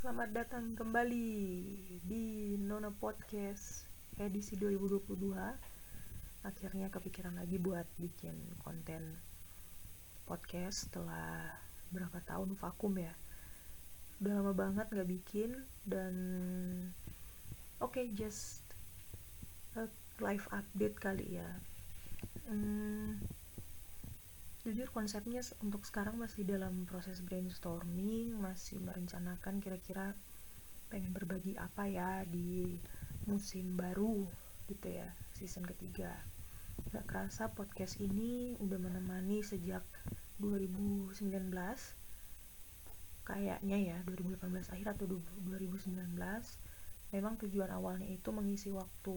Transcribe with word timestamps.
Selamat 0.00 0.32
datang 0.32 0.72
kembali 0.80 1.28
di 2.00 2.56
Nona 2.56 2.88
Podcast 2.88 3.84
edisi 4.16 4.56
2022 4.56 5.28
Akhirnya 6.40 6.88
kepikiran 6.88 7.36
lagi 7.36 7.60
buat 7.60 7.84
bikin 8.00 8.32
konten 8.64 9.20
podcast 10.24 10.88
setelah 10.88 11.52
berapa 11.92 12.16
tahun 12.24 12.56
vakum 12.56 12.96
ya. 12.96 13.12
Udah 14.24 14.40
lama 14.40 14.56
banget 14.56 14.88
gak 14.88 15.04
bikin 15.04 15.68
dan 15.84 16.16
oke 17.76 17.92
okay, 17.92 18.08
just 18.16 18.64
a 19.76 19.84
live 20.16 20.48
update 20.48 20.96
kali 20.96 21.36
ya. 21.36 21.60
Hmm, 22.48 23.20
jujur 24.60 24.92
konsepnya 24.92 25.40
untuk 25.64 25.88
sekarang 25.88 26.20
masih 26.20 26.44
dalam 26.44 26.84
proses 26.84 27.24
brainstorming 27.24 28.36
masih 28.36 28.76
merencanakan 28.84 29.56
kira-kira 29.56 30.12
pengen 30.92 31.16
berbagi 31.16 31.56
apa 31.56 31.88
ya 31.88 32.20
di 32.28 32.76
musim 33.24 33.78
baru 33.78 34.28
gitu 34.68 34.88
ya 34.92 35.08
season 35.32 35.64
ketiga. 35.64 36.12
Gak 36.92 37.08
kerasa 37.08 37.48
podcast 37.48 37.96
ini 38.04 38.52
udah 38.60 38.76
menemani 38.76 39.40
sejak 39.40 39.80
2019 40.44 41.16
kayaknya 43.24 43.78
ya 43.78 43.96
2018 44.04 44.74
akhir 44.76 44.86
atau 44.98 45.06
2019 45.08 45.94
memang 47.16 47.34
tujuan 47.40 47.70
awalnya 47.72 48.08
itu 48.10 48.28
mengisi 48.34 48.68
waktu 48.74 49.16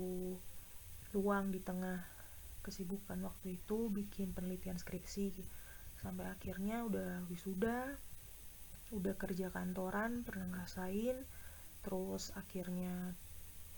luang 1.18 1.50
di 1.52 1.60
tengah 1.60 2.13
kesibukan 2.64 3.20
waktu 3.22 3.60
itu 3.60 3.92
bikin 3.92 4.32
penelitian 4.32 4.80
skripsi. 4.80 5.36
Sampai 6.00 6.32
akhirnya 6.32 6.88
udah 6.88 7.28
wisuda 7.28 7.96
udah 8.94 9.18
kerja 9.18 9.50
kantoran 9.50 10.22
pernah 10.24 10.48
ngerasain. 10.54 11.18
Terus 11.84 12.32
akhirnya 12.40 13.14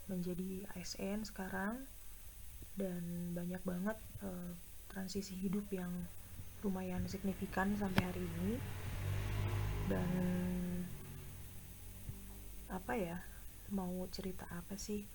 menjadi 0.06 0.68
ASN 0.78 1.26
sekarang. 1.26 1.82
Dan 2.76 3.32
banyak 3.32 3.64
banget 3.64 3.98
uh, 4.20 4.52
transisi 4.92 5.32
hidup 5.34 5.64
yang 5.72 5.90
lumayan 6.60 7.08
signifikan 7.08 7.72
sampai 7.80 8.02
hari 8.04 8.22
ini. 8.22 8.60
Dan 9.88 10.10
apa 12.68 12.92
ya 12.98 13.18
mau 13.72 14.04
cerita 14.12 14.44
apa 14.52 14.76
sih? 14.76 15.08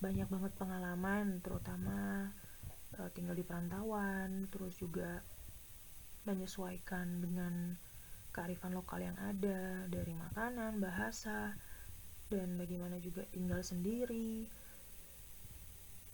Banyak 0.00 0.32
banget 0.32 0.52
pengalaman 0.56 1.44
terutama 1.44 2.30
uh, 2.98 3.10
tinggal 3.14 3.36
di 3.36 3.44
perantauan 3.46 4.50
terus 4.50 4.74
juga 4.80 5.22
menyesuaikan 6.26 7.22
dengan 7.22 7.76
kearifan 8.30 8.74
lokal 8.74 9.02
yang 9.02 9.18
ada 9.18 9.86
dari 9.90 10.14
makanan 10.14 10.78
bahasa 10.78 11.54
dan 12.30 12.54
bagaimana 12.54 12.98
juga 13.02 13.26
tinggal 13.34 13.58
sendiri 13.62 14.46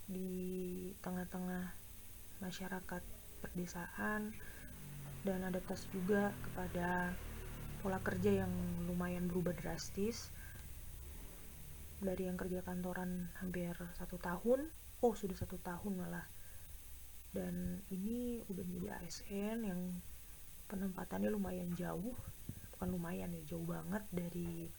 di 0.06 0.32
tengah-tengah 1.04 1.76
masyarakat 2.40 3.02
perdesaan 3.42 4.32
dan 5.26 5.42
adaptasi 5.44 5.90
juga 5.92 6.30
kepada 6.46 7.12
pola 7.82 7.98
kerja 8.00 8.46
yang 8.46 8.52
lumayan 8.86 9.26
berubah 9.28 9.52
drastis. 9.58 10.30
Dari 11.96 12.28
yang 12.28 12.36
kerja 12.36 12.60
kantoran 12.62 13.28
hampir 13.40 13.72
satu 13.96 14.20
tahun 14.20 14.68
oh 15.00 15.12
sudah 15.16 15.36
satu 15.36 15.56
tahun 15.60 16.00
malah 16.00 16.24
dan 17.36 17.84
ini 17.92 18.40
udah 18.48 18.64
menjadi 18.64 18.88
ASN 19.04 19.68
yang 19.68 19.80
penempatannya 20.72 21.28
lumayan 21.28 21.68
jauh. 21.76 22.16
Bukan 22.72 22.88
lumayan 22.88 23.36
ya 23.36 23.44
jauh 23.52 23.68
banget 23.68 24.00
dari 24.08 24.72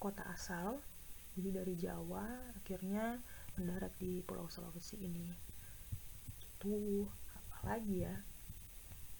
kota 0.00 0.24
asal. 0.32 0.80
Jadi 1.36 1.48
dari 1.52 1.74
Jawa 1.76 2.24
akhirnya 2.56 3.20
mendarat 3.60 3.92
di 4.00 4.24
Pulau 4.24 4.48
Sulawesi 4.48 4.96
ini. 5.04 5.28
Itu 6.56 7.04
apa 7.28 7.76
lagi 7.76 8.08
ya? 8.08 8.16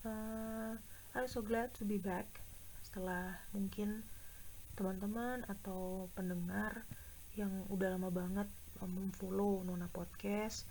Uh, 0.00 0.80
I'm 1.12 1.28
so 1.28 1.44
glad 1.44 1.76
to 1.76 1.84
be 1.84 2.00
back. 2.00 2.40
Setelah 2.80 3.36
mungkin 3.52 4.00
teman-teman 4.80 5.44
atau 5.44 6.08
pendengar 6.16 6.88
yang 7.36 7.68
udah 7.68 7.94
lama 7.94 8.08
banget 8.08 8.48
memfollow 8.80 9.60
Nona 9.60 9.92
Podcast 9.92 10.64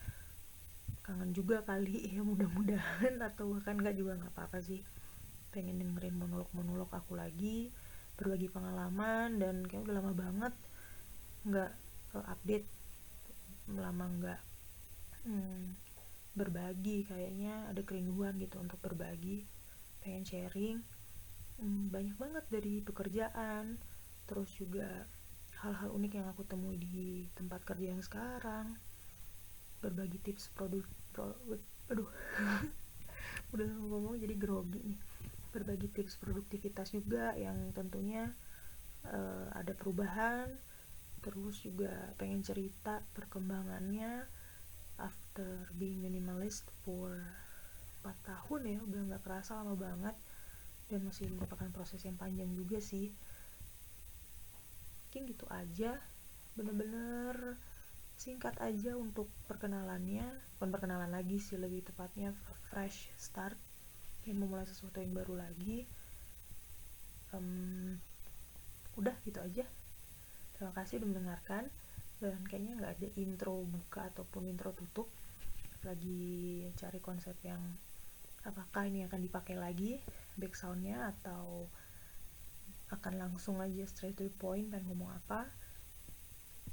kangen 1.09 1.33
juga 1.33 1.65
kali 1.65 2.05
ya 2.13 2.21
mudah-mudahan 2.21 3.17
atau 3.25 3.57
bahkan 3.57 3.81
nggak 3.81 3.97
juga 3.97 4.21
nggak 4.21 4.33
apa-apa 4.37 4.61
sih. 4.61 4.85
Pengen 5.49 5.81
dengerin 5.81 6.13
monolog-monolog 6.13 6.93
aku 6.93 7.17
lagi 7.17 7.73
berbagi 8.13 8.51
pengalaman 8.53 9.41
dan 9.41 9.65
kayak 9.65 9.89
udah 9.89 9.95
lama 9.97 10.13
banget 10.13 10.53
nggak 11.47 11.71
uh, 12.13 12.25
update 12.29 12.67
lama 13.71 14.05
nggak 14.11 14.41
hmm, 15.23 15.79
berbagi 16.35 17.07
kayaknya 17.07 17.71
ada 17.71 17.79
kerinduan 17.87 18.35
gitu 18.35 18.59
untuk 18.59 18.75
berbagi 18.83 19.47
pengen 20.03 20.27
sharing 20.27 20.77
hmm, 21.63 21.87
banyak 21.95 22.19
banget 22.19 22.45
dari 22.51 22.83
pekerjaan 22.83 23.79
terus 24.27 24.51
juga 24.59 25.07
hal-hal 25.63 25.95
unik 25.95 26.11
yang 26.19 26.27
aku 26.27 26.43
temui 26.43 26.75
di 26.75 27.23
tempat 27.39 27.63
kerja 27.63 27.95
yang 27.95 28.03
sekarang 28.03 28.75
berbagi 29.79 30.19
tips 30.19 30.51
produk 30.51 30.83
pro, 31.15 31.35
aduh. 31.91 32.09
Udah 33.53 33.65
ngomong 33.65 34.19
jadi 34.19 34.35
grogi 34.37 34.79
nih. 34.83 34.99
Berbagi 35.49 35.89
tips 35.89 36.21
produktivitas 36.21 36.93
juga 36.93 37.33
yang 37.33 37.73
tentunya 37.73 38.29
uh, 39.09 39.49
ada 39.55 39.73
perubahan. 39.73 40.51
Terus 41.19 41.65
juga 41.65 42.13
pengen 42.15 42.45
cerita 42.45 43.03
perkembangannya 43.17 44.23
after 44.99 45.71
being 45.75 45.99
minimalist 46.03 46.67
for 46.83 47.23
4 48.03 48.15
tahun 48.23 48.61
ya 48.63 48.77
udah 48.83 49.01
nggak 49.11 49.23
kerasa 49.25 49.59
lama 49.59 49.73
banget. 49.75 50.15
Dan 50.89 51.05
masih 51.05 51.29
merupakan 51.33 51.69
proses 51.73 52.01
yang 52.05 52.17
panjang 52.17 52.53
juga 52.53 52.77
sih. 52.77 53.09
Mungkin 55.09 55.21
gitu 55.25 55.45
aja. 55.49 55.97
Bener-bener 56.53 57.57
singkat 58.19 58.59
aja 58.59 58.99
untuk 58.99 59.31
perkenalannya. 59.47 60.27
Bukan 60.59 60.69
perkenalan 60.75 61.07
lagi 61.07 61.39
sih 61.39 61.55
lebih 61.55 61.87
tepatnya 61.87 62.35
fresh 62.67 63.07
start. 63.15 63.55
Ingin 64.27 64.43
memulai 64.43 64.67
sesuatu 64.67 64.99
yang 64.99 65.15
baru 65.15 65.39
lagi. 65.39 65.87
Um, 67.31 67.95
udah 68.99 69.15
gitu 69.23 69.39
aja. 69.39 69.63
Terima 70.59 70.75
kasih 70.75 70.99
udah 70.99 71.09
mendengarkan. 71.15 71.63
Dan 72.19 72.43
kayaknya 72.43 72.75
nggak 72.75 72.93
ada 72.99 73.09
intro 73.15 73.63
buka 73.63 74.11
ataupun 74.11 74.51
intro 74.51 74.75
tutup. 74.75 75.07
Lagi 75.87 76.67
cari 76.75 76.99
konsep 76.99 77.39
yang 77.47 77.63
apakah 78.43 78.91
ini 78.91 79.07
akan 79.07 79.23
dipakai 79.23 79.55
lagi 79.55 79.95
backsoundnya 80.35 81.15
atau 81.15 81.71
akan 82.91 83.15
langsung 83.15 83.63
aja 83.63 83.87
straight 83.87 84.19
to 84.19 84.27
the 84.27 84.33
point 84.33 84.67
dan 84.71 84.81
ngomong 84.87 85.11
apa 85.11 85.47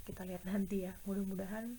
kita 0.07 0.23
lihat 0.23 0.47
nanti 0.47 0.87
ya. 0.87 0.95
Mudah-mudahan 1.03 1.75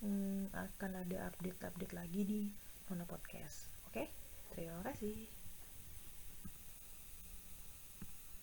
hmm, 0.00 0.50
akan 0.56 0.90
ada 1.04 1.28
update-update 1.28 1.92
lagi 1.92 2.22
di 2.24 2.40
Nona 2.88 3.04
Podcast. 3.04 3.68
Oke? 3.86 4.08
Okay? 4.08 4.08
terima 4.58 4.82
kasih 4.82 5.47